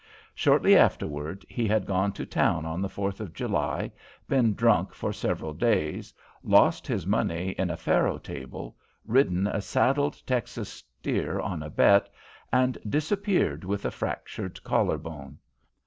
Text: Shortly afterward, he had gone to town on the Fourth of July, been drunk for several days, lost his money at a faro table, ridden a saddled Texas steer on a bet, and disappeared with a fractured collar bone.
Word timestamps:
Shortly 0.33 0.75
afterward, 0.75 1.45
he 1.47 1.67
had 1.67 1.85
gone 1.85 2.11
to 2.13 2.25
town 2.25 2.65
on 2.65 2.81
the 2.81 2.89
Fourth 2.89 3.19
of 3.21 3.33
July, 3.35 3.91
been 4.27 4.55
drunk 4.55 4.95
for 4.95 5.13
several 5.13 5.53
days, 5.53 6.11
lost 6.41 6.87
his 6.87 7.05
money 7.05 7.53
at 7.59 7.69
a 7.69 7.77
faro 7.77 8.17
table, 8.17 8.75
ridden 9.05 9.45
a 9.45 9.61
saddled 9.61 10.19
Texas 10.25 10.69
steer 10.71 11.39
on 11.39 11.61
a 11.61 11.69
bet, 11.69 12.09
and 12.51 12.79
disappeared 12.89 13.63
with 13.63 13.85
a 13.85 13.91
fractured 13.91 14.63
collar 14.63 14.97
bone. 14.97 15.37